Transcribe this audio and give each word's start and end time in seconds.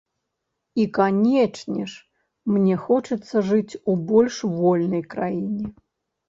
І, 0.83 0.85
канечне 0.97 1.85
ж, 1.91 1.97
мне 2.53 2.77
хочацца 2.87 3.35
жыць 3.51 3.73
у 3.93 3.97
больш 4.09 4.35
вольнай 4.57 5.03
краіне. 5.15 5.65